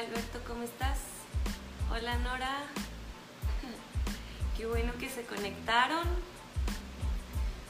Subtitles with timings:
[0.00, 0.98] Alberto, ¿cómo estás?
[1.92, 2.62] Hola Nora.
[4.56, 6.04] Qué bueno que se conectaron.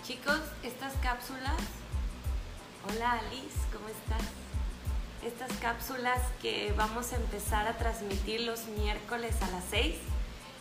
[0.06, 1.60] Chicos, estas cápsulas.
[2.88, 4.22] Hola Alice, ¿cómo estás?
[5.24, 9.96] Estas cápsulas que vamos a empezar a transmitir los miércoles a las 6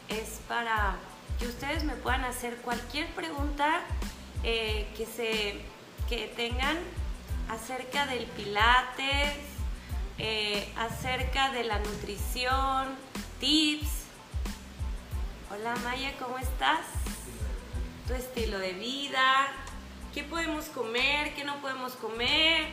[0.08, 0.96] es para
[1.38, 3.82] que ustedes me puedan hacer cualquier pregunta
[4.44, 5.62] eh, que, se,
[6.10, 6.80] que tengan
[7.48, 9.49] acerca del pilates,
[10.20, 12.90] eh, acerca de la nutrición,
[13.40, 13.88] tips.
[15.50, 16.82] Hola Maya, ¿cómo estás?
[18.06, 19.48] Tu estilo de vida,
[20.14, 22.68] qué podemos comer, qué no podemos comer,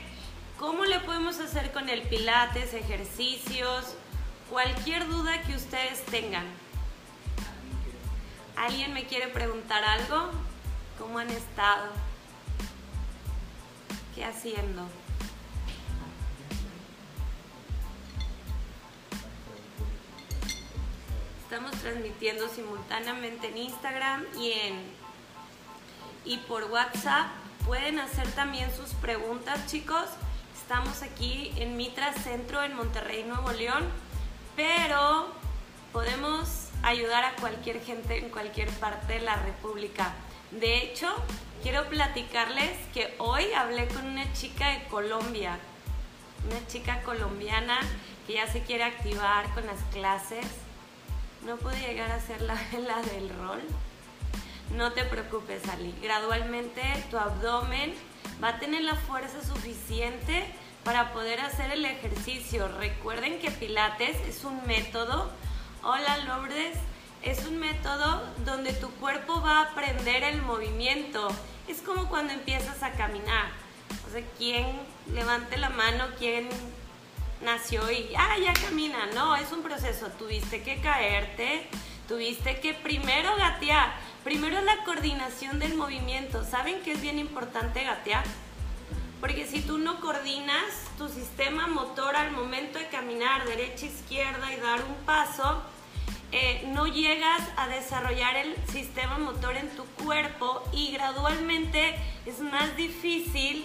[0.59, 3.95] cómo le podemos hacer con el pilates, ejercicios,
[4.51, 6.47] cualquier duda que ustedes tengan.
[8.57, 10.33] ¿Alguien me quiere preguntar algo?
[10.99, 11.91] ¿Cómo han estado?
[14.15, 14.89] ¿Qué haciendo?
[21.57, 24.75] Estamos transmitiendo simultáneamente en Instagram y en
[26.27, 27.29] y por WhatsApp.
[27.65, 30.05] Pueden hacer también sus preguntas, chicos.
[30.55, 33.87] Estamos aquí en Mitra Centro en Monterrey, Nuevo León,
[34.55, 35.29] pero
[35.95, 40.13] podemos ayudar a cualquier gente en cualquier parte de la República.
[40.51, 41.09] De hecho,
[41.63, 45.59] quiero platicarles que hoy hablé con una chica de Colombia,
[46.45, 47.79] una chica colombiana
[48.27, 50.45] que ya se quiere activar con las clases
[51.45, 52.55] no pude llegar a ser la,
[52.87, 53.63] la del rol.
[54.75, 55.95] No te preocupes, Ali.
[56.03, 57.95] Gradualmente tu abdomen
[58.43, 60.45] va a tener la fuerza suficiente
[60.85, 62.69] para poder hacer el ejercicio.
[62.79, 65.31] Recuerden que Pilates es un método.
[65.83, 66.79] Hola, Lourdes.
[67.23, 71.29] Es un método donde tu cuerpo va a aprender el movimiento.
[71.67, 73.51] Es como cuando empiezas a caminar.
[74.07, 74.67] O sea, ¿quién
[75.13, 76.05] levante la mano?
[76.19, 76.49] ¿Quién
[77.43, 79.07] nació y ah, ya camina.
[79.15, 80.09] No, es un proceso.
[80.19, 81.67] Tuviste que caerte,
[82.09, 83.95] tuviste que primero gatear.
[84.25, 86.45] Primero la coordinación del movimiento.
[86.45, 88.25] ¿Saben que es bien importante gatear?
[89.21, 90.65] Porque si tú no coordinas
[90.99, 95.63] tu sistema motor al momento de caminar derecha, izquierda y dar un paso,
[96.33, 101.95] eh, no llegas a desarrollar el sistema motor en tu cuerpo y gradualmente
[102.27, 103.65] es más difícil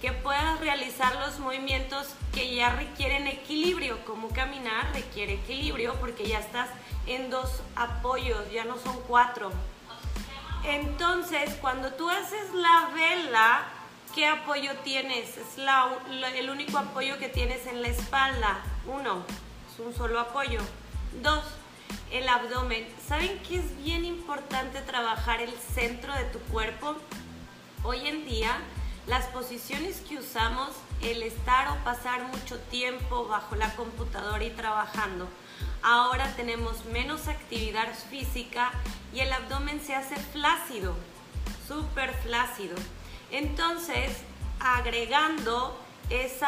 [0.00, 6.38] que puedas realizar los movimientos que ya requieren equilibrio, como caminar requiere equilibrio porque ya
[6.38, 6.68] estás
[7.06, 9.50] en dos apoyos, ya no son cuatro.
[10.64, 13.66] Entonces, cuando tú haces la vela,
[14.14, 15.36] ¿qué apoyo tienes?
[15.36, 15.56] Es
[16.36, 18.58] el único apoyo que tienes en la espalda.
[18.86, 19.24] Uno,
[19.72, 20.60] es un solo apoyo.
[21.22, 21.44] Dos,
[22.10, 22.86] el abdomen.
[23.06, 26.96] ¿Saben que es bien importante trabajar el centro de tu cuerpo?
[27.84, 28.58] Hoy en día
[29.08, 30.68] las posiciones que usamos,
[31.00, 35.26] el estar o pasar mucho tiempo bajo la computadora y trabajando.
[35.82, 38.70] Ahora tenemos menos actividad física
[39.14, 40.94] y el abdomen se hace flácido,
[41.66, 42.76] súper flácido.
[43.30, 44.18] Entonces,
[44.60, 45.78] agregando
[46.10, 46.46] ese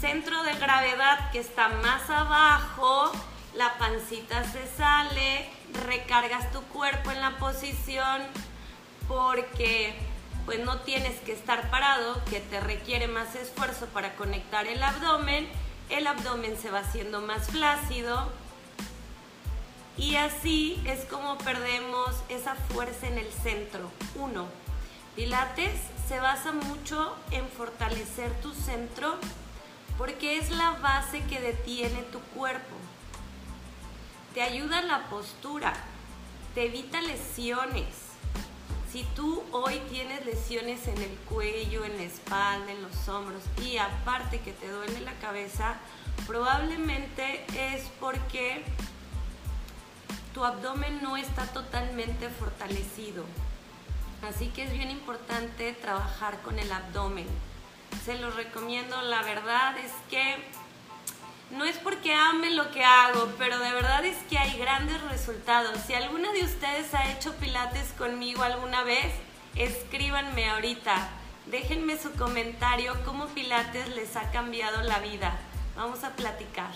[0.00, 3.12] centro de gravedad que está más abajo,
[3.54, 5.48] la pancita se sale,
[5.86, 8.22] recargas tu cuerpo en la posición
[9.06, 9.94] porque
[10.46, 15.48] pues no tienes que estar parado, que te requiere más esfuerzo para conectar el abdomen,
[15.88, 18.30] el abdomen se va haciendo más flácido
[19.96, 23.90] y así es como perdemos esa fuerza en el centro.
[24.14, 24.46] Uno,
[25.14, 29.16] Pilates se basa mucho en fortalecer tu centro
[29.98, 32.74] porque es la base que detiene tu cuerpo.
[34.34, 35.74] Te ayuda la postura,
[36.54, 38.01] te evita lesiones
[38.92, 43.78] si tú hoy tienes lesiones en el cuello, en la espalda, en los hombros y
[43.78, 45.76] aparte que te duele la cabeza,
[46.26, 48.62] probablemente es porque
[50.34, 53.24] tu abdomen no está totalmente fortalecido.
[54.28, 57.26] Así que es bien importante trabajar con el abdomen.
[58.04, 60.36] Se los recomiendo, la verdad es que
[61.52, 65.78] no es porque ame lo que hago, pero de verdad es que hay grandes resultados.
[65.86, 69.12] Si alguna de ustedes ha hecho pilates conmigo alguna vez,
[69.54, 71.10] escríbanme ahorita.
[71.46, 75.38] Déjenme su comentario cómo pilates les ha cambiado la vida.
[75.76, 76.72] Vamos a platicar.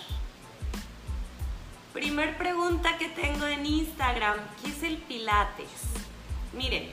[1.93, 5.71] Primer pregunta que tengo en Instagram, ¿qué es el pilates?
[6.53, 6.91] Miren,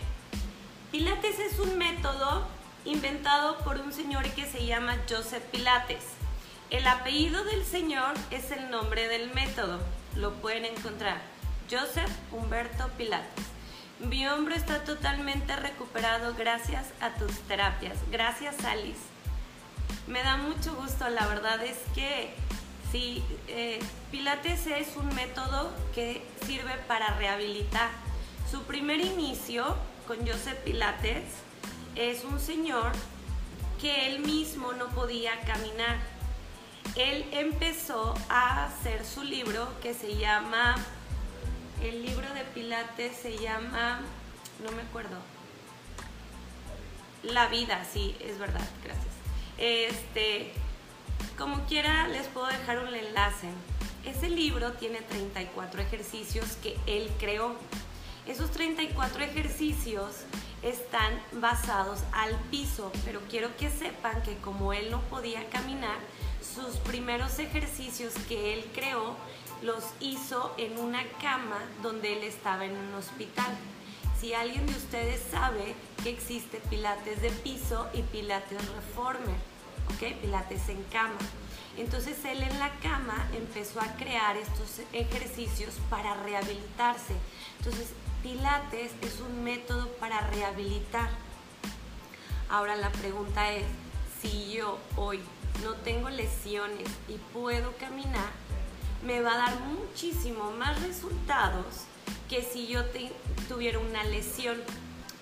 [0.90, 2.46] pilates es un método
[2.86, 6.23] inventado por un señor que se llama Joseph Pilates
[6.70, 9.80] El apellido del señor es el nombre del método.
[10.16, 11.20] Lo pueden encontrar.
[11.70, 13.44] Joseph Humberto Pilates.
[14.00, 17.96] Mi hombro está totalmente recuperado gracias a tus terapias.
[18.10, 19.00] Gracias, Alice.
[20.06, 22.34] Me da mucho gusto, la verdad es que
[22.92, 23.78] sí, eh,
[24.10, 27.90] Pilates es un método que sirve para rehabilitar.
[28.50, 29.76] Su primer inicio
[30.06, 31.24] con Joseph Pilates
[31.94, 32.92] es un señor
[33.80, 35.98] que él mismo no podía caminar.
[36.96, 40.76] Él empezó a hacer su libro que se llama
[41.84, 44.00] el libro de Pilates se llama,
[44.62, 45.18] no me acuerdo.
[47.22, 49.12] La vida, sí, es verdad, gracias.
[49.58, 50.52] Este,
[51.36, 53.48] como quiera, les puedo dejar un enlace.
[54.06, 57.54] Ese libro tiene 34 ejercicios que él creó.
[58.26, 60.24] Esos 34 ejercicios
[60.62, 65.98] están basados al piso, pero quiero que sepan que como él no podía caminar,
[66.44, 69.16] sus primeros ejercicios que él creó
[69.62, 73.56] los hizo en una cama donde él estaba en un hospital.
[74.20, 79.36] Si alguien de ustedes sabe que existe pilates de piso y pilates reformer,
[79.94, 80.20] ¿ok?
[80.20, 81.18] Pilates en cama.
[81.76, 87.14] Entonces él en la cama empezó a crear estos ejercicios para rehabilitarse.
[87.58, 87.88] Entonces
[88.22, 91.08] pilates es un método para rehabilitar.
[92.48, 93.64] Ahora la pregunta es,
[94.20, 95.20] si yo hoy
[95.62, 98.30] no tengo lesiones y puedo caminar,
[99.04, 101.84] me va a dar muchísimo más resultados
[102.28, 102.82] que si yo
[103.48, 104.56] tuviera una lesión.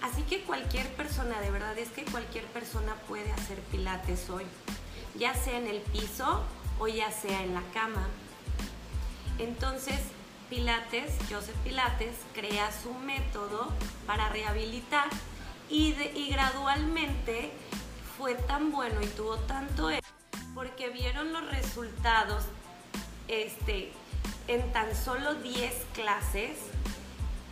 [0.00, 4.44] Así que cualquier persona, de verdad es que cualquier persona puede hacer pilates hoy,
[5.16, 6.42] ya sea en el piso
[6.78, 8.08] o ya sea en la cama.
[9.38, 9.98] Entonces,
[10.52, 13.72] Pilates, Joseph Pilates, crea su método
[14.06, 15.08] para rehabilitar
[15.70, 17.50] y, y gradualmente
[18.18, 20.11] fue tan bueno y tuvo tanto éxito
[20.54, 22.44] porque vieron los resultados
[23.28, 23.92] este,
[24.48, 26.58] en tan solo 10 clases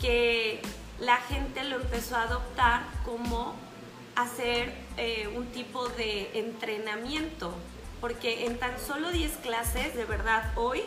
[0.01, 0.61] que
[0.99, 3.55] la gente lo empezó a adoptar como
[4.17, 7.55] hacer eh, un tipo de entrenamiento.
[8.01, 10.83] Porque en tan solo 10 clases, de verdad, hoy,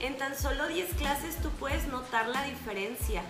[0.00, 3.22] en tan solo 10 clases tú puedes notar la diferencia.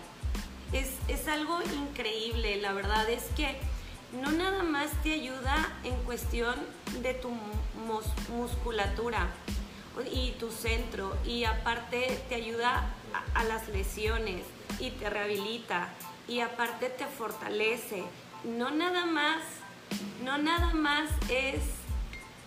[0.72, 3.56] Es, es algo increíble, la verdad es que
[4.22, 5.54] no nada más te ayuda
[5.84, 6.54] en cuestión
[7.02, 7.30] de tu
[8.30, 9.28] musculatura,
[10.12, 12.90] y tu centro y aparte te ayuda
[13.34, 14.42] a, las lesiones
[14.78, 15.88] y te rehabilita
[16.28, 18.04] y aparte te fortalece.
[18.44, 19.42] No nada más,
[20.22, 21.60] no nada más es,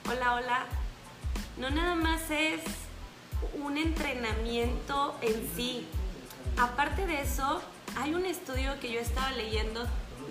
[0.07, 0.65] hola, hola,
[1.57, 2.61] no nada más es
[3.55, 5.87] un entrenamiento en sí.
[6.57, 7.61] Aparte de eso,
[7.97, 9.87] hay un estudio que yo estaba leyendo,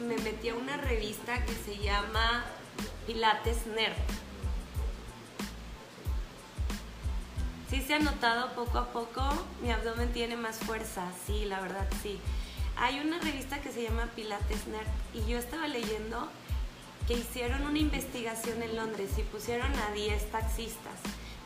[0.06, 2.44] me metí a una revista que se llama
[3.06, 3.96] Pilates Nerd
[7.70, 9.22] Sí se ha notado poco a poco,
[9.62, 12.18] mi abdomen tiene más fuerza, sí, la verdad, sí.
[12.76, 16.28] Hay una revista que se llama Pilates Nerd y yo estaba leyendo
[17.06, 20.94] que hicieron una investigación en Londres y pusieron a 10 taxistas.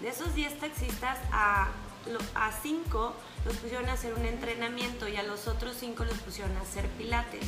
[0.00, 1.68] De esos 10 taxistas, a,
[2.34, 3.14] a 5
[3.44, 6.86] los pusieron a hacer un entrenamiento y a los otros 5 los pusieron a hacer
[6.90, 7.46] pilates.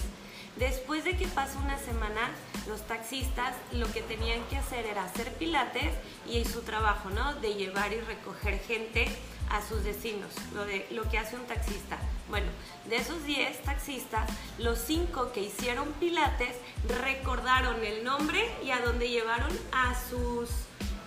[0.57, 2.31] Después de que pasó una semana,
[2.69, 5.93] los taxistas lo que tenían que hacer era hacer pilates
[6.29, 7.35] y su trabajo, ¿no?
[7.35, 9.07] De llevar y recoger gente
[9.51, 11.99] a sus destinos, lo, de, lo que hace un taxista.
[12.29, 12.47] Bueno,
[12.89, 16.57] de esos 10 taxistas, los 5 que hicieron pilates
[16.89, 20.49] recordaron el nombre y a dónde llevaron a sus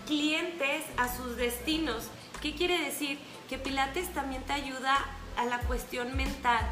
[0.06, 2.10] clientes a sus destinos.
[2.42, 3.18] ¿Qué quiere decir?
[3.50, 4.98] Que pilates también te ayuda
[5.38, 6.70] a la cuestión mental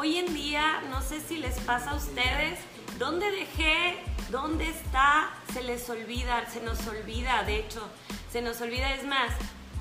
[0.00, 2.60] Hoy en día, no sé si les pasa a ustedes,
[3.00, 3.98] ¿dónde dejé?
[4.30, 5.28] ¿Dónde está?
[5.52, 7.84] Se les olvida, se nos olvida, de hecho,
[8.30, 9.32] se nos olvida, es más,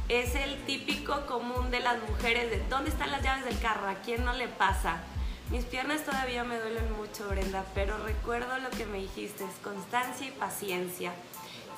[0.10, 3.88] es el típico común de las mujeres de ¿dónde están las llaves del carro?
[3.88, 5.04] ¿A quién no le pasa?
[5.52, 10.30] Mis piernas todavía me duelen mucho, Brenda, pero recuerdo lo que me dijiste, es constancia
[10.30, 11.14] y paciencia.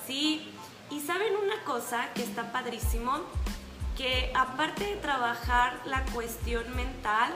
[0.08, 0.50] Sí,
[0.90, 3.20] y saben una cosa que está padrísimo,
[3.98, 7.34] que aparte de trabajar la cuestión mental,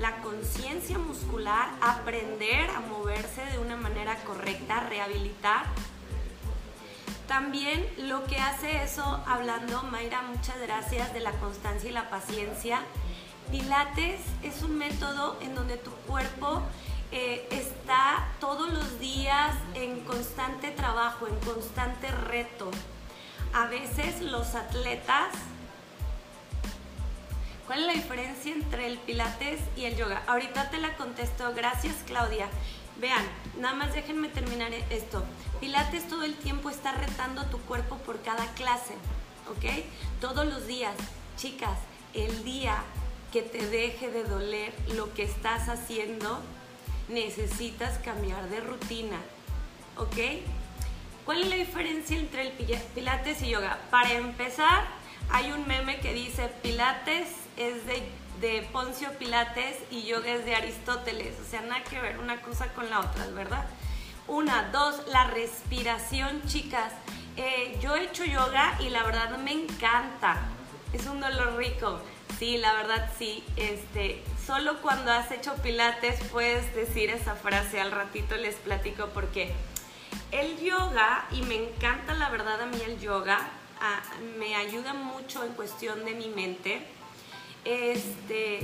[0.00, 5.64] la conciencia muscular, aprender a moverse de una manera correcta, rehabilitar.
[7.26, 12.82] También lo que hace eso, hablando, Mayra, muchas gracias, de la constancia y la paciencia.
[13.50, 16.62] Pilates es un método en donde tu cuerpo
[17.12, 22.70] eh, está todos los días en constante trabajo, en constante reto.
[23.52, 25.28] A veces los atletas
[27.66, 30.22] ¿Cuál es la diferencia entre el pilates y el yoga?
[30.26, 31.52] Ahorita te la contesto.
[31.54, 32.48] Gracias, Claudia.
[33.00, 33.24] Vean,
[33.58, 35.24] nada más déjenme terminar esto.
[35.60, 38.94] Pilates todo el tiempo está retando tu cuerpo por cada clase.
[39.50, 39.84] ¿ok?
[40.20, 40.94] Todos los días,
[41.36, 41.78] chicas,
[42.14, 42.82] el día
[43.32, 46.40] que te deje de doler lo que estás haciendo,
[47.08, 49.18] necesitas cambiar de rutina,
[49.96, 50.16] ¿ok?
[51.24, 52.52] ¿Cuál es la diferencia entre el
[52.94, 53.78] pilates y yoga?
[53.90, 54.86] Para empezar,
[55.30, 58.08] hay un meme que dice pilates es de,
[58.40, 62.72] de Poncio Pilates y yoga es de Aristóteles, o sea, nada que ver una cosa
[62.72, 63.66] con la otra, ¿verdad?
[64.28, 66.92] Una, dos, la respiración, chicas.
[67.36, 70.48] Eh, yo he hecho yoga y la verdad me encanta.
[70.92, 72.00] Es un dolor rico.
[72.38, 73.44] Sí, la verdad sí.
[73.56, 77.80] Este, solo cuando has hecho pilates puedes decir esa frase.
[77.80, 79.54] Al ratito les platico por qué.
[80.32, 83.38] El yoga, y me encanta la verdad a mí el yoga,
[83.80, 84.02] ah,
[84.38, 86.84] me ayuda mucho en cuestión de mi mente.
[87.66, 88.60] Este,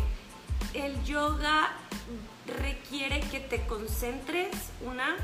[0.74, 1.72] el yoga
[2.46, 5.16] requiere que te concentres, una,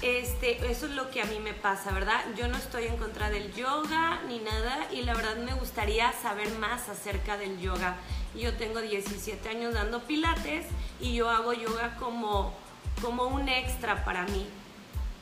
[0.00, 2.20] este, eso es lo que a mí me pasa, ¿verdad?
[2.36, 6.50] Yo no estoy en contra del yoga ni nada y la verdad me gustaría saber
[6.58, 7.96] más acerca del yoga.
[8.34, 10.66] Yo tengo 17 años dando pilates
[10.98, 12.54] y yo hago yoga como,
[13.02, 14.48] como un extra para mí,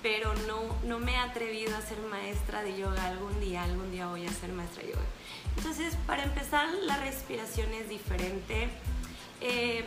[0.01, 4.07] pero no, no me he atrevido a ser maestra de yoga algún día, algún día
[4.07, 5.03] voy a ser maestra de yoga.
[5.57, 8.69] Entonces, para empezar, la respiración es diferente.
[9.41, 9.85] Eh,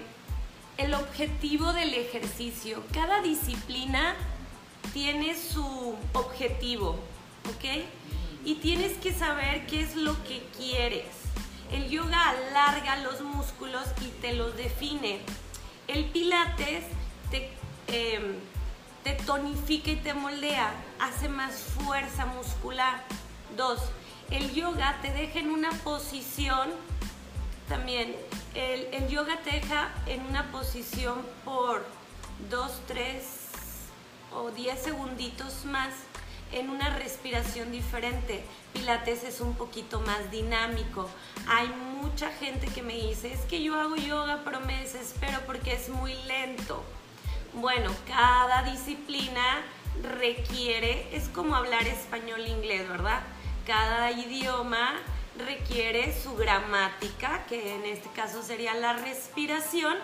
[0.77, 4.15] el objetivo del ejercicio, cada disciplina
[4.91, 6.99] tiene su objetivo,
[7.49, 7.85] ¿ok?
[8.43, 11.05] Y tienes que saber qué es lo que quieres.
[11.71, 15.21] El yoga alarga los músculos y te los define.
[15.87, 16.83] El pilates
[17.31, 17.51] te,
[17.87, 18.35] em,
[19.03, 23.03] te tonifica y te moldea, hace más fuerza muscular.
[23.55, 23.79] Dos,
[24.33, 26.69] el yoga te deja en una posición,
[27.69, 28.15] también,
[28.55, 31.85] el, yoga te deja en una posición por
[32.49, 33.41] dos, tres,
[34.35, 35.93] o 10 segunditos más
[36.51, 38.43] en una respiración diferente.
[38.73, 41.07] Pilates es un poquito más dinámico.
[41.47, 41.67] Hay
[42.01, 45.89] mucha gente que me dice, es que yo hago yoga pero me desespero porque es
[45.89, 46.83] muy lento.
[47.53, 49.61] Bueno, cada disciplina
[50.19, 53.21] requiere, es como hablar español inglés, ¿verdad?
[53.65, 54.93] Cada idioma
[55.37, 59.95] requiere su gramática, que en este caso sería la respiración,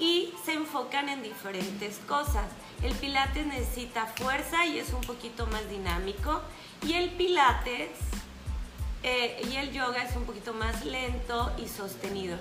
[0.00, 2.46] y se enfocan en diferentes cosas.
[2.82, 6.40] El pilates necesita fuerza y es un poquito más dinámico.
[6.82, 7.90] Y el pilates
[9.02, 12.38] eh, y el yoga es un poquito más lento y sostenido.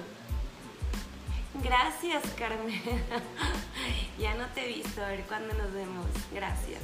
[1.62, 2.82] Gracias, Carmen.
[4.20, 6.06] ya no te he visto, a ver cuándo nos vemos.
[6.34, 6.82] Gracias.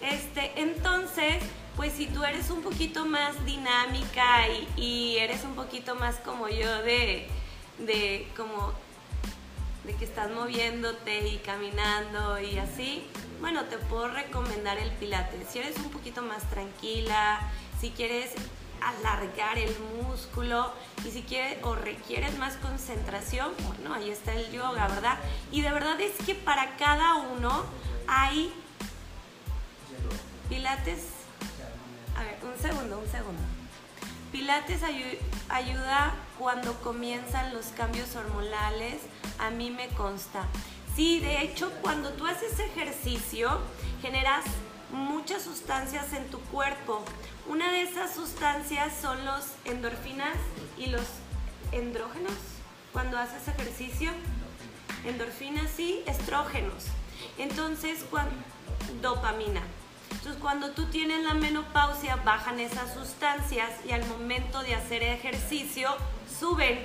[0.00, 1.42] Este, entonces,
[1.76, 6.48] pues si tú eres un poquito más dinámica y, y eres un poquito más como
[6.48, 7.28] yo de,
[7.78, 8.72] de como
[9.84, 13.04] de que estás moviéndote y caminando y así,
[13.40, 15.48] bueno, te puedo recomendar el pilates.
[15.50, 17.40] Si eres un poquito más tranquila,
[17.80, 18.30] si quieres
[18.80, 20.72] alargar el músculo
[21.04, 25.18] y si quieres o requieres más concentración, bueno, ahí está el yoga, ¿verdad?
[25.52, 27.64] Y de verdad es que para cada uno
[28.06, 28.52] hay
[30.48, 31.13] pilates.
[32.16, 33.42] A ver, un segundo, un segundo.
[34.32, 34.82] Pilates
[35.48, 38.96] ayuda cuando comienzan los cambios hormonales,
[39.38, 40.46] a mí me consta.
[40.96, 43.60] Sí, de hecho, cuando tú haces ejercicio,
[44.00, 44.44] generas
[44.90, 47.04] muchas sustancias en tu cuerpo.
[47.48, 50.36] Una de esas sustancias son los endorfinas
[50.78, 51.06] y los
[51.72, 52.32] endrógenos.
[52.92, 54.10] Cuando haces ejercicio,
[55.04, 56.84] endorfinas y estrógenos.
[57.38, 58.34] Entonces, cuando,
[59.02, 59.62] dopamina.
[60.14, 65.90] Entonces, cuando tú tienes la menopausia, bajan esas sustancias y al momento de hacer ejercicio,
[66.40, 66.78] suben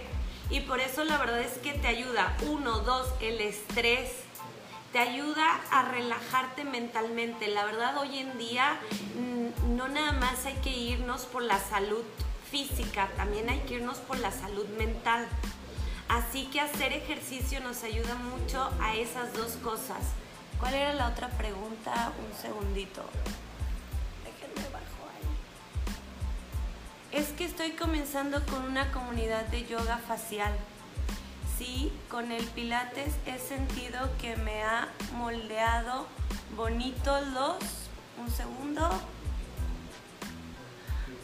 [0.50, 4.12] y por eso la verdad es que te ayuda, uno, dos, el estrés,
[4.92, 7.48] te ayuda a relajarte mentalmente.
[7.48, 8.80] La verdad hoy en día
[9.16, 12.04] mm, no nada más hay que irnos por la salud
[12.50, 15.28] física, también hay que irnos por la salud mental.
[16.08, 20.00] Así que hacer ejercicio nos ayuda mucho a esas dos cosas.
[20.60, 22.12] ¿Cuál era la otra pregunta?
[22.20, 23.04] Un segundito.
[27.12, 30.54] Es que estoy comenzando con una comunidad de yoga facial.
[31.58, 36.06] Sí, con el Pilates he sentido que me ha moldeado
[36.56, 37.58] bonito los,
[38.18, 38.90] un segundo,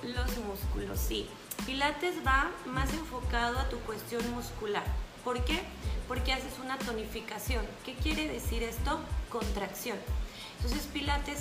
[0.01, 1.29] los músculos, sí.
[1.65, 4.83] Pilates va más enfocado a tu cuestión muscular.
[5.25, 5.59] ¿Por qué?
[6.07, 7.65] Porque haces una tonificación.
[7.83, 8.99] ¿Qué quiere decir esto?
[9.29, 9.97] Contracción.
[10.57, 11.39] Entonces Pilates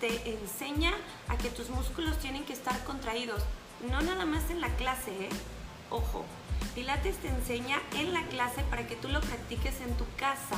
[0.00, 0.92] te enseña
[1.28, 3.42] a que tus músculos tienen que estar contraídos
[3.90, 5.28] no nada más en la clase, ¿eh?
[5.90, 6.24] Ojo,
[6.74, 10.56] Pilates te enseña en la clase para que tú lo practiques en tu casa,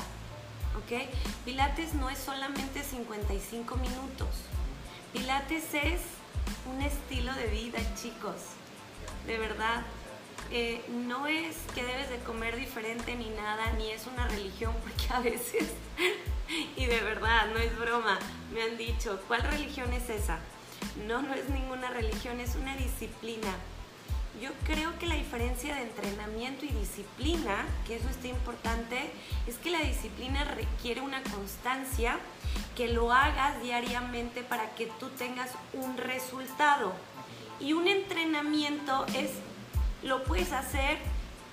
[0.76, 1.08] ¿ok?
[1.44, 4.28] Pilates no es solamente 55 minutos.
[5.12, 6.00] Pilates es
[6.70, 8.36] un estilo de vida, chicos.
[9.26, 9.82] de verdad.
[10.50, 15.12] Eh, no es que debes de comer diferente ni nada, ni es una religión, porque
[15.12, 15.70] a veces,
[16.76, 18.18] y de verdad, no es broma,
[18.52, 20.38] me han dicho, ¿cuál religión es esa?
[21.06, 23.52] No, no es ninguna religión, es una disciplina.
[24.40, 29.10] Yo creo que la diferencia de entrenamiento y disciplina, que eso está importante,
[29.46, 32.18] es que la disciplina requiere una constancia,
[32.76, 36.92] que lo hagas diariamente para que tú tengas un resultado.
[37.60, 39.30] Y un entrenamiento es,
[40.04, 40.98] lo puedes hacer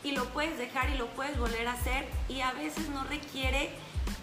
[0.03, 3.69] y lo puedes dejar y lo puedes volver a hacer y a veces no requiere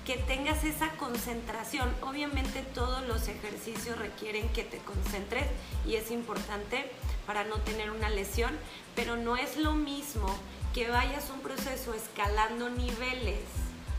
[0.05, 1.95] que tengas esa concentración.
[2.03, 5.45] Obviamente todos los ejercicios requieren que te concentres
[5.87, 6.91] y es importante
[7.27, 8.57] para no tener una lesión,
[8.95, 10.27] pero no es lo mismo
[10.75, 13.41] que vayas un proceso escalando niveles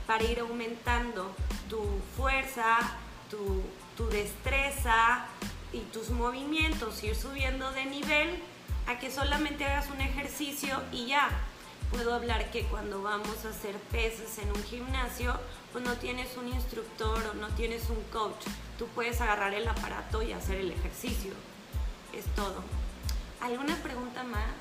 [0.07, 1.31] para ir aumentando
[1.69, 1.81] tu
[2.15, 2.77] fuerza,
[3.29, 3.61] tu,
[3.95, 5.27] tu destreza,
[5.71, 8.39] y tus movimientos, ir subiendo de nivel
[8.87, 11.29] a que solamente hagas un ejercicio y ya.
[11.91, 15.33] Puedo hablar que cuando vamos a hacer pesas en un gimnasio,
[15.71, 18.45] pues no tienes un instructor o no tienes un coach.
[18.77, 21.33] Tú puedes agarrar el aparato y hacer el ejercicio.
[22.13, 22.63] Es todo.
[23.41, 24.53] ¿Alguna pregunta más?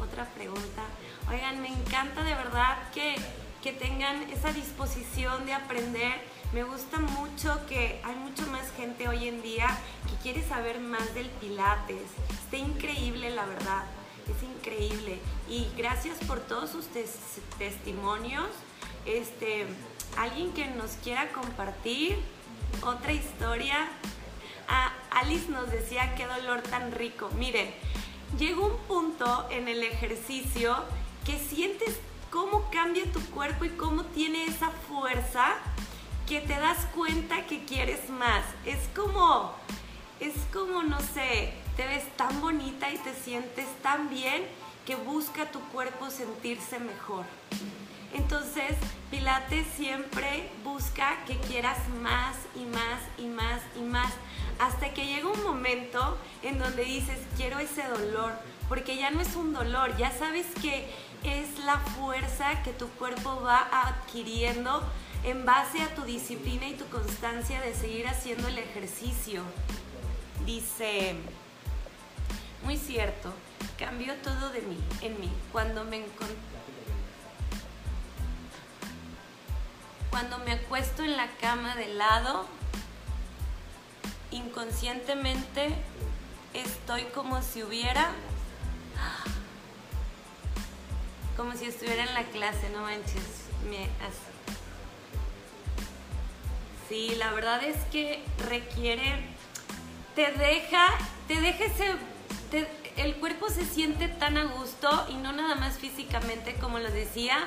[0.00, 0.82] Otra pregunta.
[1.30, 3.16] Oigan, me encanta de verdad que,
[3.62, 9.28] que tengan esa disposición de aprender me gusta mucho que hay mucho más gente hoy
[9.28, 9.68] en día
[10.08, 12.02] que quiere saber más del Pilates.
[12.30, 13.84] Está increíble, la verdad.
[14.28, 15.18] Es increíble.
[15.48, 16.86] Y gracias por todos sus
[17.58, 18.46] testimonios.
[19.04, 19.66] Este,
[20.16, 22.18] alguien que nos quiera compartir
[22.82, 23.88] otra historia.
[24.68, 27.30] Ah, Alice nos decía qué dolor tan rico.
[27.38, 27.70] Miren,
[28.38, 30.76] llegó un punto en el ejercicio
[31.24, 31.98] que sientes
[32.30, 35.56] cómo cambia tu cuerpo y cómo tiene esa fuerza
[36.26, 38.44] que te das cuenta que quieres más.
[38.64, 39.54] Es como,
[40.18, 44.44] es como, no sé, te ves tan bonita y te sientes tan bien
[44.84, 47.24] que busca tu cuerpo sentirse mejor.
[48.12, 48.76] Entonces,
[49.10, 54.12] Pilates siempre busca que quieras más y más y más y más,
[54.58, 58.32] hasta que llega un momento en donde dices, quiero ese dolor,
[58.68, 60.88] porque ya no es un dolor, ya sabes que
[61.24, 64.82] es la fuerza que tu cuerpo va adquiriendo
[65.26, 69.42] en base a tu disciplina y tu constancia de seguir haciendo el ejercicio.
[70.46, 71.16] Dice,
[72.62, 73.32] muy cierto,
[73.76, 76.06] cambió todo de mí, en mí, cuando me
[80.10, 82.46] cuando me acuesto en la cama de lado,
[84.30, 85.74] inconscientemente
[86.54, 88.10] estoy como si hubiera
[91.36, 93.88] como si estuviera en la clase, no manches, me
[96.88, 99.20] Sí, la verdad es que requiere,
[100.14, 100.86] te deja,
[101.26, 101.96] te deja ese,
[102.96, 107.38] el cuerpo se siente tan a gusto y no nada más físicamente, como lo decía,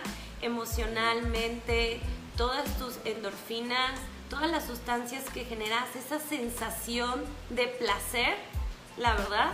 [0.42, 2.02] emocionalmente,
[2.36, 3.92] todas tus endorfinas,
[4.30, 8.36] todas las sustancias que generas, esa sensación de placer,
[8.98, 9.52] la verdad.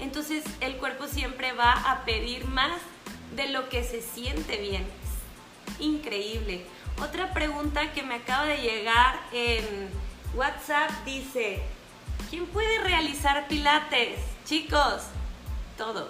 [0.00, 2.80] Entonces el cuerpo siempre va a pedir más
[3.36, 4.86] de lo que se siente bien.
[5.78, 6.64] Increíble.
[7.02, 9.90] Otra pregunta que me acaba de llegar en
[10.34, 11.62] WhatsApp dice,
[12.30, 14.18] ¿quién puede realizar pilates?
[14.46, 15.02] Chicos,
[15.76, 16.08] todos.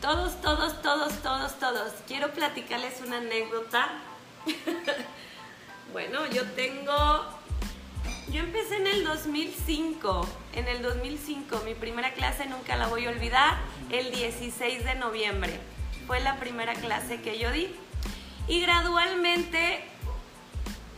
[0.00, 1.92] Todos, todos, todos, todos, todos.
[2.06, 3.88] Quiero platicarles una anécdota.
[5.92, 7.24] bueno, yo tengo...
[8.30, 10.28] Yo empecé en el 2005.
[10.54, 13.58] En el 2005, mi primera clase nunca la voy a olvidar,
[13.90, 15.58] el 16 de noviembre.
[16.06, 17.74] Fue la primera clase que yo di.
[18.46, 19.84] Y gradualmente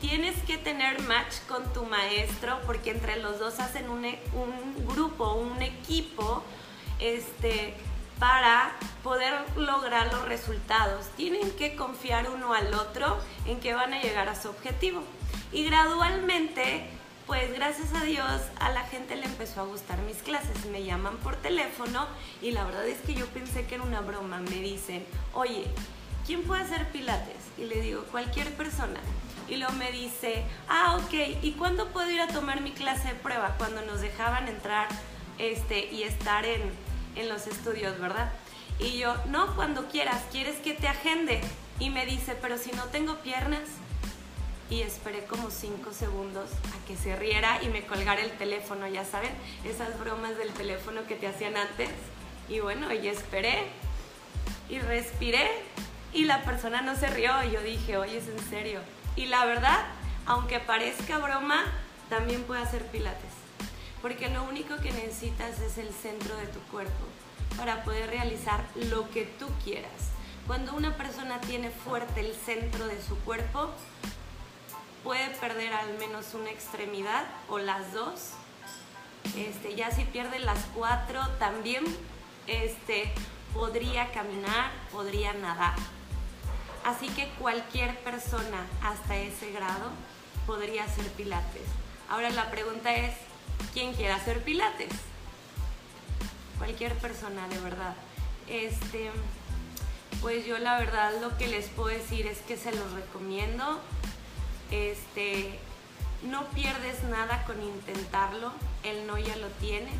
[0.00, 4.86] tienes que tener match con tu maestro porque entre los dos hacen un, e, un
[4.86, 6.42] grupo, un equipo,
[6.98, 7.74] este,
[8.18, 11.06] para poder lograr los resultados.
[11.16, 15.02] Tienen que confiar uno al otro en que van a llegar a su objetivo.
[15.52, 16.88] Y gradualmente,
[17.26, 20.66] pues gracias a Dios, a la gente le empezó a gustar mis clases.
[20.66, 22.06] Me llaman por teléfono
[22.42, 24.40] y la verdad es que yo pensé que era una broma.
[24.40, 25.04] Me dicen,
[25.34, 25.66] oye,
[26.26, 27.36] ¿quién puede hacer pilates?
[27.56, 29.00] Y le digo, cualquier persona.
[29.48, 33.14] Y luego me dice, ah, ok, ¿y cuándo puedo ir a tomar mi clase de
[33.14, 33.54] prueba?
[33.58, 34.88] Cuando nos dejaban entrar
[35.38, 36.62] este, y estar en,
[37.14, 38.32] en los estudios, ¿verdad?
[38.80, 41.40] Y yo, no, cuando quieras, ¿quieres que te agende?
[41.78, 43.62] Y me dice, pero si no tengo piernas.
[44.68, 49.04] Y esperé como cinco segundos a que se riera y me colgara el teléfono, ya
[49.04, 49.30] saben,
[49.64, 51.88] esas bromas del teléfono que te hacían antes.
[52.48, 53.68] Y bueno, y esperé
[54.68, 55.48] y respiré
[56.16, 58.80] y la persona no se rió y yo dije, oye, es en serio.
[59.16, 59.84] Y la verdad,
[60.24, 61.62] aunque parezca broma,
[62.08, 63.32] también puede hacer pilates.
[64.00, 67.04] Porque lo único que necesitas es el centro de tu cuerpo.
[67.56, 70.10] para poder realizar lo que tú quieras.
[70.46, 73.70] Cuando una persona tiene fuerte el centro de su cuerpo,
[75.02, 78.32] puede perder al menos una extremidad o las dos.
[79.36, 81.84] Este, ya si pierde las cuatro, también
[82.46, 83.10] este,
[83.54, 85.74] podría caminar, podría nadar.
[86.86, 89.90] Así que cualquier persona hasta ese grado
[90.46, 91.64] podría hacer pilates.
[92.08, 93.12] Ahora la pregunta es,
[93.74, 94.92] ¿quién quiere hacer pilates?
[96.58, 97.96] Cualquier persona, de verdad.
[98.48, 99.10] Este,
[100.20, 103.80] pues yo la verdad lo que les puedo decir es que se los recomiendo.
[104.70, 105.58] Este,
[106.22, 108.52] no pierdes nada con intentarlo,
[108.84, 109.92] el no ya lo tienes.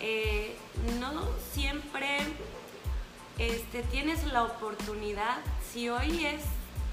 [0.00, 0.54] Eh,
[1.00, 1.24] no
[1.54, 2.18] siempre
[3.38, 5.38] este, tienes la oportunidad,
[5.72, 6.42] si hoy es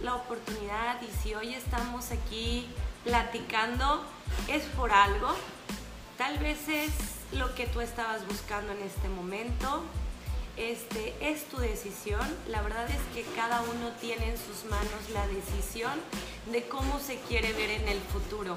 [0.01, 2.67] la oportunidad y si hoy estamos aquí
[3.03, 4.03] platicando,
[4.47, 5.29] es por algo.
[6.17, 6.91] Tal vez es
[7.31, 9.83] lo que tú estabas buscando en este momento.
[10.57, 12.25] Este, es tu decisión.
[12.47, 15.93] La verdad es que cada uno tiene en sus manos la decisión
[16.51, 18.55] de cómo se quiere ver en el futuro.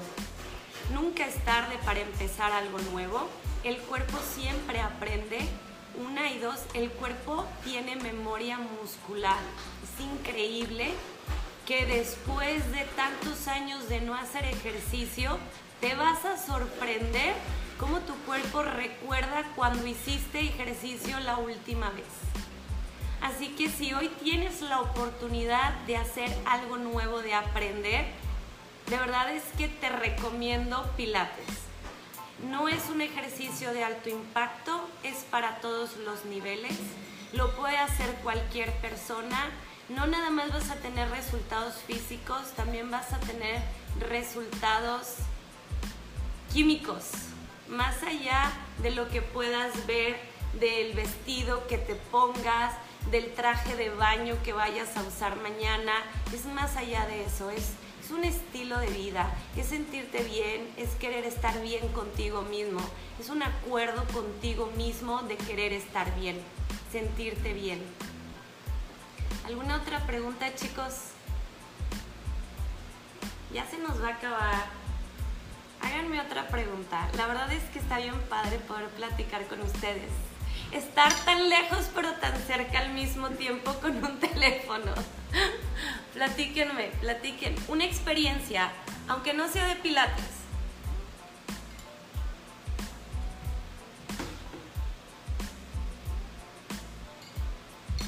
[0.93, 3.27] Nunca es tarde para empezar algo nuevo.
[3.63, 5.39] El cuerpo siempre aprende
[5.97, 9.39] una y dos, el cuerpo tiene memoria muscular.
[9.83, 10.91] Es increíble
[11.65, 15.37] que después de tantos años de no hacer ejercicio,
[15.81, 17.33] te vas a sorprender
[17.79, 22.05] cómo tu cuerpo recuerda cuando hiciste ejercicio la última vez.
[23.21, 28.05] Así que si hoy tienes la oportunidad de hacer algo nuevo, de aprender,
[28.87, 31.68] de verdad es que te recomiendo Pilates.
[32.47, 36.77] No es un ejercicio de alto impacto, es para todos los niveles.
[37.33, 39.51] Lo puede hacer cualquier persona.
[39.89, 43.61] No nada más vas a tener resultados físicos, también vas a tener
[43.99, 45.15] resultados
[46.53, 47.05] químicos.
[47.67, 50.17] Más allá de lo que puedas ver
[50.59, 52.73] del vestido que te pongas,
[53.11, 55.93] del traje de baño que vayas a usar mañana,
[56.33, 57.73] es más allá de eso, es
[58.09, 62.79] es un estilo de vida, es sentirte bien, es querer estar bien contigo mismo,
[63.19, 66.41] es un acuerdo contigo mismo de querer estar bien,
[66.91, 67.79] sentirte bien.
[69.45, 70.93] ¿Alguna otra pregunta, chicos?
[73.53, 74.65] Ya se nos va a acabar.
[75.81, 77.07] Háganme otra pregunta.
[77.15, 80.09] La verdad es que está bien padre poder platicar con ustedes.
[80.71, 84.95] Estar tan lejos pero tan cerca al mismo tiempo con un teléfono.
[86.13, 88.71] Platíquenme, platiquen una experiencia,
[89.07, 90.25] aunque no sea de pilates.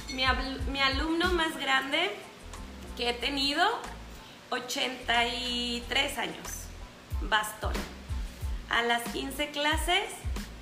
[0.10, 0.24] Mi,
[0.72, 2.12] mi alumno más grande
[2.98, 3.66] que he tenido,
[4.50, 6.48] 83 años,
[7.22, 7.74] bastón.
[8.70, 10.04] A las 15 clases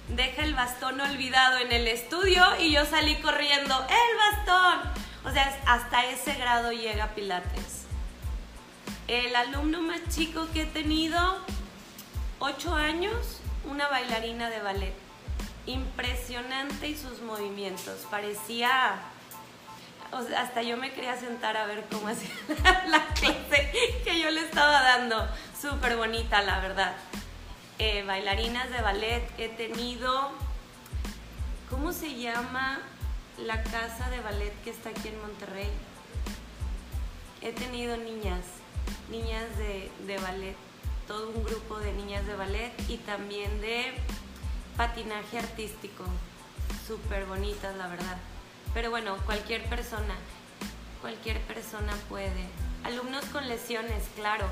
[0.09, 5.08] deja el bastón olvidado en el estudio y yo salí corriendo, el bastón.
[5.25, 7.85] O sea, hasta ese grado llega Pilates.
[9.07, 11.39] El alumno más chico que he tenido,
[12.39, 14.93] 8 años, una bailarina de ballet.
[15.65, 18.05] Impresionante y sus movimientos.
[18.09, 18.99] Parecía,
[20.37, 22.29] hasta yo me quería sentar a ver cómo hacía
[22.87, 23.71] la clase
[24.03, 25.27] que yo le estaba dando.
[25.59, 26.93] Súper bonita, la verdad.
[27.77, 30.31] Eh, bailarinas de ballet he tenido,
[31.69, 32.79] ¿cómo se llama?
[33.45, 35.69] La casa de ballet que está aquí en Monterrey.
[37.41, 38.43] He tenido niñas,
[39.09, 40.55] niñas de, ballet,
[41.07, 43.93] todo un grupo de niñas de ballet y también de
[44.75, 46.03] patinaje artístico.
[46.85, 48.17] Súper bonitas, la verdad.
[48.73, 50.15] Pero bueno, cualquier persona,
[51.01, 52.47] cualquier persona puede.
[52.83, 54.47] Alumnos con lesiones, claro.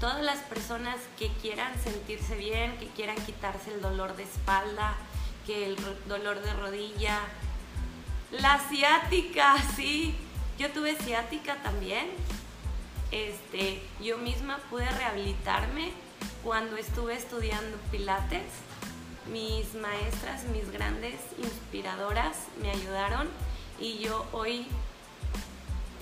[0.00, 4.96] Todas las personas que quieran sentirse bien, que quieran quitarse el dolor de espalda,
[5.46, 5.76] que el
[6.08, 7.20] dolor de rodilla,
[8.32, 10.14] la ciática, sí.
[10.58, 12.08] Yo tuve ciática también.
[13.10, 15.92] Este, yo misma pude rehabilitarme
[16.42, 18.42] cuando estuve estudiando pilates.
[19.30, 23.28] Mis maestras, mis grandes inspiradoras me ayudaron
[23.78, 24.66] y yo hoy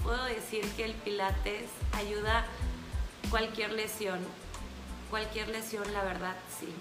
[0.02, 2.46] puedo decir que el pilates ayuda
[3.30, 4.20] cualquier lesión.
[5.10, 6.72] Cualquier lesión, la verdad, sí.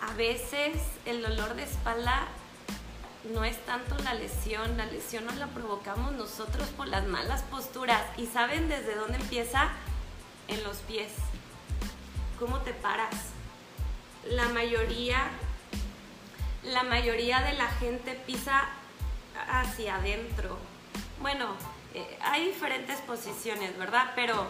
[0.00, 2.26] A veces el dolor de espalda
[3.24, 8.02] no es tanto la lesión, la lesión nos la provocamos nosotros por las malas posturas.
[8.16, 9.70] ¿Y saben desde dónde empieza?
[10.48, 11.12] En los pies.
[12.38, 13.14] ¿Cómo te paras?
[14.28, 15.30] La mayoría,
[16.64, 18.68] la mayoría de la gente pisa
[19.48, 20.58] hacia adentro.
[21.20, 21.54] Bueno,
[21.94, 24.12] eh, hay diferentes posiciones, ¿verdad?
[24.16, 24.48] Pero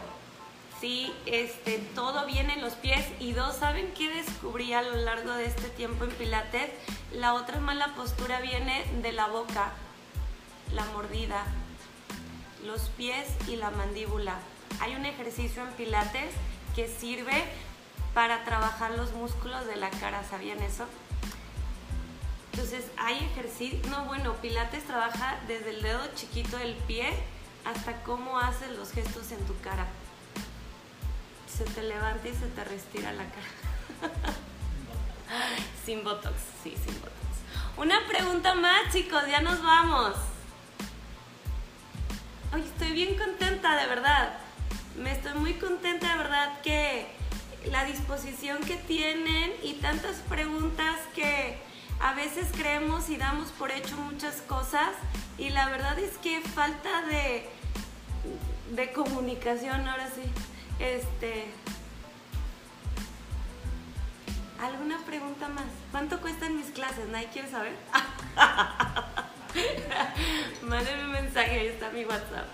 [0.83, 3.07] Sí, este, todo viene en los pies.
[3.21, 6.73] Y dos, ¿saben qué descubrí a lo largo de este tiempo en Pilates?
[7.13, 9.71] La otra mala postura viene de la boca,
[10.75, 11.45] la mordida,
[12.67, 14.41] los pies y la mandíbula.
[14.81, 16.33] Hay un ejercicio en Pilates
[16.75, 17.45] que sirve
[18.13, 20.87] para trabajar los músculos de la cara, ¿sabían eso?
[22.51, 27.09] Entonces hay ejercicio, no bueno, Pilates trabaja desde el dedo chiquito del pie
[27.65, 29.87] hasta cómo haces los gestos en tu cara.
[31.65, 34.15] Se te levanta y se te respira la cara.
[35.87, 37.15] sin botox, sí, sin botox.
[37.77, 40.17] Una pregunta más, chicos, ya nos vamos.
[42.51, 44.39] Ay, estoy bien contenta, de verdad.
[44.97, 47.07] Me estoy muy contenta, de verdad, que
[47.71, 51.61] la disposición que tienen y tantas preguntas que
[52.01, 54.91] a veces creemos y damos por hecho muchas cosas
[55.39, 57.49] y la verdad es que falta de,
[58.73, 60.23] de comunicación, ahora sí.
[60.79, 61.53] Este,
[64.63, 65.65] ¿Alguna pregunta más?
[65.91, 67.09] ¿Cuánto cuestan mis clases?
[67.09, 67.75] ¿Nadie quiere saber?
[70.63, 72.47] Mándenme un mensaje, ahí está mi WhatsApp.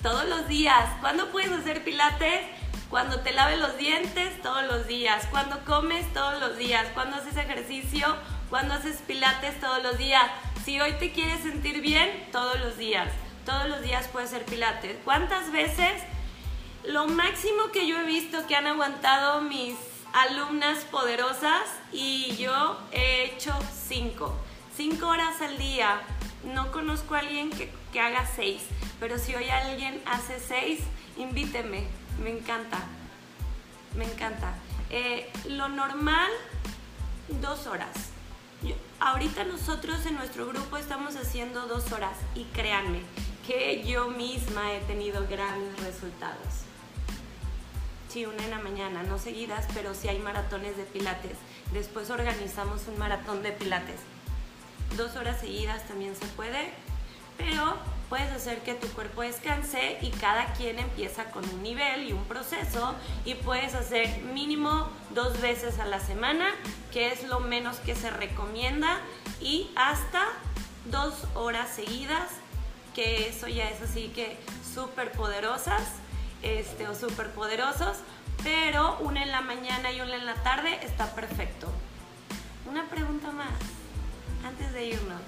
[0.00, 0.88] Todos los días.
[1.00, 2.42] ¿Cuándo puedes hacer pilates?
[2.88, 5.26] Cuando te laves los dientes, todos los días.
[5.32, 6.86] Cuando comes, todos los días.
[6.94, 8.14] Cuando haces ejercicio,
[8.48, 10.22] cuando haces pilates, todos los días.
[10.64, 13.08] Si hoy te quieres sentir bien, todos los días.
[13.44, 14.98] Todos los días puedes hacer pilates.
[15.04, 16.00] ¿Cuántas veces?
[16.86, 19.74] Lo máximo que yo he visto que han aguantado mis
[20.12, 23.52] alumnas poderosas y yo he hecho
[23.88, 24.34] cinco.
[24.76, 26.00] Cinco horas al día.
[26.44, 28.62] No conozco a alguien que, que haga seis,
[29.00, 30.80] pero si hoy alguien hace seis,
[31.16, 31.86] invíteme
[32.22, 32.78] me encanta,
[33.96, 34.54] me encanta.
[34.90, 36.30] Eh, lo normal,
[37.40, 38.10] dos horas.
[39.00, 43.02] ahorita nosotros en nuestro grupo estamos haciendo dos horas y créanme
[43.46, 46.64] que yo misma he tenido grandes resultados.
[48.14, 51.36] Sí, una en la mañana, no seguidas, pero sí hay maratones de pilates.
[51.72, 53.96] Después organizamos un maratón de pilates.
[54.96, 56.70] Dos horas seguidas también se puede,
[57.36, 57.76] pero
[58.08, 62.22] puedes hacer que tu cuerpo descanse y cada quien empieza con un nivel y un
[62.26, 66.54] proceso y puedes hacer mínimo dos veces a la semana,
[66.92, 69.00] que es lo menos que se recomienda,
[69.40, 70.24] y hasta
[70.84, 72.30] dos horas seguidas,
[72.94, 74.38] que eso ya es así que
[74.72, 75.82] súper poderosas
[76.44, 77.98] este, o súper poderosos,
[78.42, 81.68] pero una en la mañana y una en la tarde está perfecto.
[82.68, 83.48] Una pregunta más
[84.44, 85.22] antes de irnos.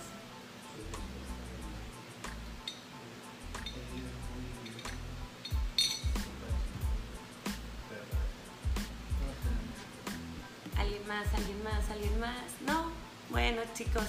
[10.78, 11.26] ¿Alguien más?
[11.34, 11.90] ¿Alguien más?
[11.90, 12.44] ¿Alguien más?
[12.66, 12.90] No.
[13.30, 14.04] Bueno, chicos,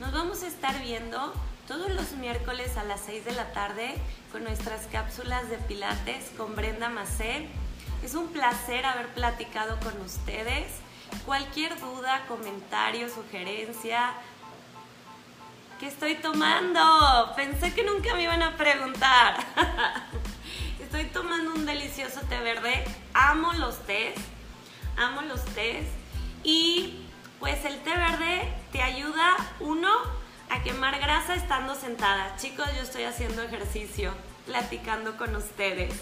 [0.00, 1.34] nos vamos a estar viendo
[1.66, 3.94] todos los miércoles a las 6 de la tarde
[4.30, 7.48] con nuestras cápsulas de Pilates con Brenda Macé.
[8.04, 10.68] Es un placer haber platicado con ustedes.
[11.24, 14.14] Cualquier duda, comentario, sugerencia,
[15.80, 17.32] ¿qué estoy tomando?
[17.34, 19.36] Pensé que nunca me iban a preguntar.
[20.80, 22.84] estoy tomando un delicioso té verde.
[23.12, 24.14] Amo los tés.
[24.96, 25.86] Amo los tés.
[26.44, 27.06] Y
[27.40, 29.90] pues el té verde te ayuda, uno,
[30.50, 32.36] a quemar grasa estando sentada.
[32.36, 34.12] Chicos, yo estoy haciendo ejercicio,
[34.46, 35.94] platicando con ustedes.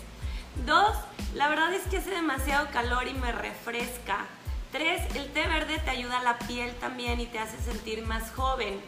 [0.67, 0.97] Dos,
[1.35, 4.27] la verdad es que hace demasiado calor y me refresca.
[4.73, 8.33] Tres, el té verde te ayuda a la piel también y te hace sentir más
[8.33, 8.81] joven.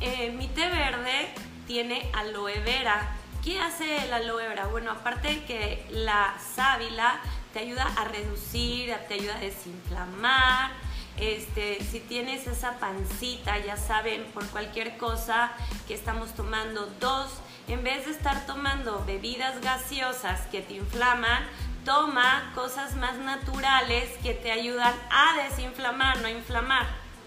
[0.00, 1.28] Eh, mi té verde
[1.66, 3.14] tiene aloe vera.
[3.44, 4.66] ¿Qué hace el aloe vera?
[4.66, 7.20] Bueno, aparte de que la sábila
[7.52, 10.87] te ayuda a reducir, te ayuda a desinflamar.
[11.20, 15.52] Este, si tienes esa pancita, ya saben, por cualquier cosa
[15.86, 17.30] que estamos tomando, dos,
[17.66, 21.44] en vez de estar tomando bebidas gaseosas que te inflaman,
[21.84, 26.86] toma cosas más naturales que te ayudan a desinflamar, no a inflamar.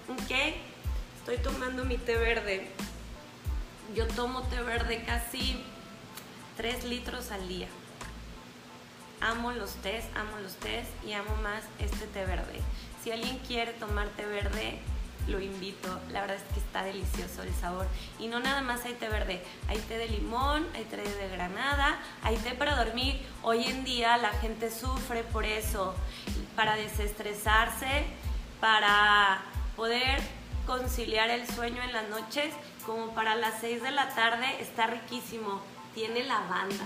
[0.10, 0.56] ¿Ok?
[1.20, 2.72] Estoy tomando mi té verde.
[3.96, 5.64] Yo tomo té verde casi
[6.58, 7.68] 3 litros al día
[9.22, 12.60] amo los tés, amo los tés y amo más este té verde.
[13.04, 14.80] Si alguien quiere tomar té verde,
[15.28, 16.00] lo invito.
[16.12, 17.88] La verdad es que está delicioso el sabor.
[18.20, 22.00] Y no nada más hay té verde, hay té de limón, hay té de granada,
[22.24, 23.22] hay té para dormir.
[23.44, 25.96] Hoy en día la gente sufre por eso,
[26.56, 28.06] para desestresarse,
[28.60, 29.44] para
[29.76, 30.22] poder
[30.66, 32.54] conciliar el sueño en las noches,
[32.86, 35.62] como para las 6 de la tarde, está riquísimo.
[35.94, 36.86] Tiene lavanda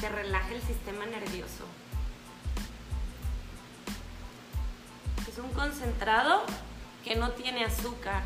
[0.00, 1.64] te relaja el sistema nervioso.
[5.36, 6.44] Es un concentrado
[7.04, 8.22] que no tiene azúcar.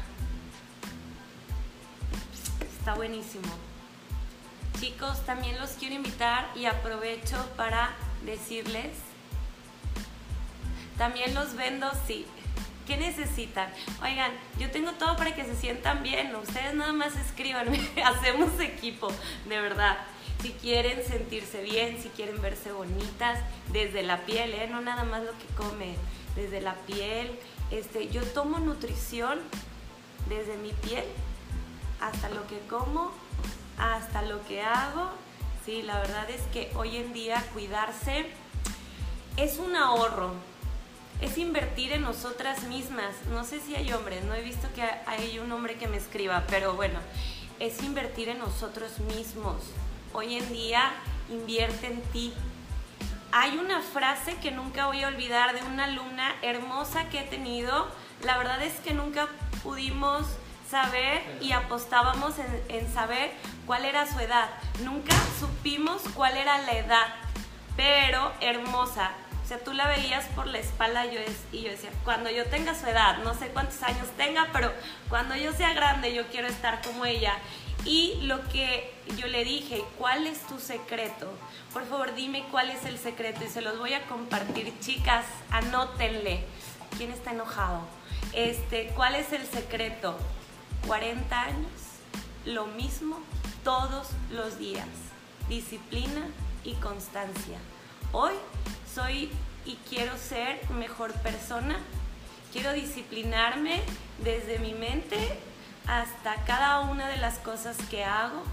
[2.61, 3.49] Está buenísimo.
[4.79, 7.91] Chicos, también los quiero invitar y aprovecho para
[8.25, 8.93] decirles,
[10.99, 12.27] también los vendo, sí.
[12.87, 13.73] ¿Qué necesitan?
[14.05, 16.33] Oigan, yo tengo todo para que se sientan bien.
[16.37, 17.81] Ustedes nada más escríbanme.
[18.05, 19.09] Hacemos equipo,
[19.49, 19.99] de verdad.
[20.43, 23.41] Si quieren sentirse bien, si quieren verse bonitas,
[23.73, 24.69] desde la piel, ¿eh?
[24.71, 25.97] no nada más lo que come,
[26.37, 27.39] desde la piel.
[27.71, 29.39] Este, yo tomo nutrición
[30.29, 31.05] desde mi piel
[32.01, 33.11] hasta lo que como,
[33.79, 35.11] hasta lo que hago.
[35.65, 38.27] Sí, la verdad es que hoy en día cuidarse
[39.37, 40.33] es un ahorro,
[41.21, 43.15] es invertir en nosotras mismas.
[43.31, 46.45] No sé si hay hombres, no he visto que hay un hombre que me escriba,
[46.49, 46.99] pero bueno,
[47.59, 49.63] es invertir en nosotros mismos.
[50.13, 50.93] Hoy en día
[51.31, 52.33] invierte en ti.
[53.33, 57.89] Hay una frase que nunca voy a olvidar de una alumna hermosa que he tenido.
[58.25, 59.29] La verdad es que nunca
[59.63, 60.27] pudimos
[60.69, 62.35] saber y apostábamos
[62.69, 63.33] en, saber
[63.67, 64.51] cuál era su edad.
[64.85, 67.07] Nunca supimos cuál era la edad,
[67.77, 69.13] pero hermosa
[69.51, 72.73] sea, tú la veías por la espalda yo es, y yo decía, cuando yo tenga
[72.73, 74.73] su edad, no sé cuántos años tenga, pero
[75.09, 77.35] cuando yo sea grande yo quiero estar como ella.
[77.85, 81.33] Y lo que yo le dije, ¿cuál es tu secreto?
[81.73, 84.73] Por favor, dime cuál es el secreto y se los voy a compartir.
[84.81, 86.45] Chicas, anótenle.
[86.97, 87.81] ¿Quién está enojado?
[88.33, 90.17] Este, ¿cuál es el secreto?
[90.87, 91.71] 40 años,
[92.45, 93.21] lo mismo
[93.65, 94.89] todos los días.
[95.49, 96.29] Disciplina
[96.65, 97.59] y constancia.
[98.13, 98.35] Hoy
[98.95, 99.31] soy
[99.65, 101.79] y quiero ser mejor persona.
[102.53, 103.81] Quiero disciplinarme
[104.23, 105.39] desde mi mente
[105.91, 108.45] hasta cada una de las cosas que hago.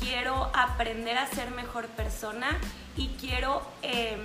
[0.00, 2.58] Quiero aprender a ser mejor persona
[2.96, 4.20] y quiero, em,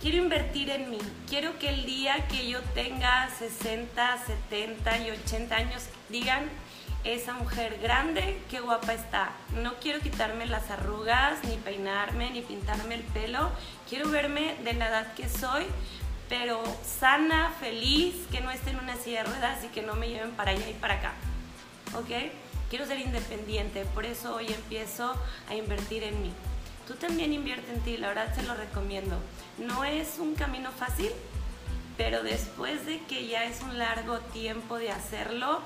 [0.00, 0.98] quiero invertir en mí.
[1.28, 6.48] Quiero que el día que yo tenga 60, 70 y 80 años digan,
[7.04, 9.32] esa mujer grande, qué guapa está.
[9.62, 13.50] No quiero quitarme las arrugas, ni peinarme, ni pintarme el pelo.
[13.88, 15.66] Quiero verme de la edad que soy,
[16.28, 20.08] pero sana, feliz, que no esté en una silla de ruedas y que no me
[20.08, 21.12] lleven para allá y para acá.
[21.94, 22.30] ¿Ok?
[22.70, 25.14] Quiero ser independiente, por eso hoy empiezo
[25.48, 26.32] a invertir en mí.
[26.86, 29.18] Tú también invierte en ti, la verdad se lo recomiendo.
[29.58, 31.10] No es un camino fácil,
[31.96, 35.62] pero después de que ya es un largo tiempo de hacerlo,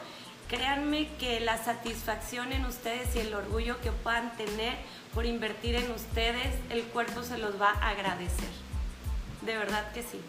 [0.53, 4.75] Créanme que la satisfacción en ustedes y el orgullo que puedan tener
[5.15, 8.51] por invertir en ustedes, el cuerpo se los va a agradecer.
[9.41, 10.21] De verdad que sí.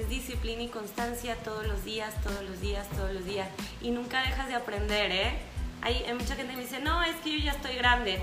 [0.00, 3.46] Es disciplina y constancia todos los días, todos los días, todos los días.
[3.82, 5.38] Y nunca dejas de aprender, ¿eh?
[5.82, 8.18] Hay, mucha gente que me dice, no, es que yo ya estoy grande.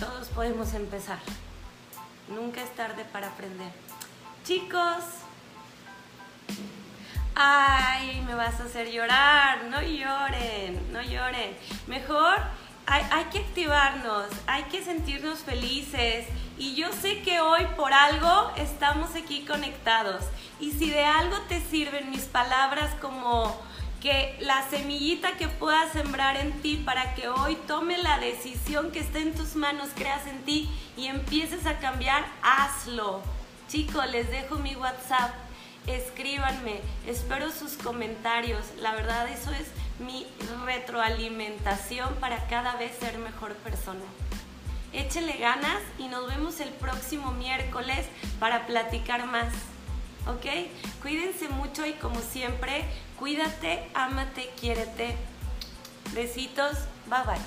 [0.00, 1.20] Todos podemos empezar.
[2.28, 3.70] Nunca es tarde para aprender.
[4.42, 5.04] Chicos,
[7.36, 11.56] ay, me vas a hacer llorar, no lloren, no lloren.
[11.86, 12.38] Mejor
[12.86, 16.26] hay, hay, que activarnos, hay que sentirnos felices.
[16.58, 20.24] Y yo sé que hoy por algo estamos aquí conectados.
[20.58, 23.54] Y si de algo te sirven mis palabras como
[24.00, 29.00] que la semillita que puedas sembrar en ti para que hoy tome la decisión que
[29.00, 33.20] esté en tus manos, creas en ti y empieces a cambiar, hazlo.
[33.68, 35.34] Chicos, les dejo mi WhatsApp
[35.86, 38.64] escríbanme, espero sus comentarios.
[38.80, 40.26] La verdad, eso es mi
[40.64, 44.04] retroalimentación para cada vez ser mejor persona
[44.96, 48.06] échele ganas y nos vemos el próximo miércoles
[48.40, 49.52] para platicar más.
[50.26, 50.46] ¿Ok?
[51.02, 52.84] Cuídense mucho y como siempre,
[53.18, 55.16] cuídate, ámate, quiérete.
[56.12, 57.40] Besitos, bye bye.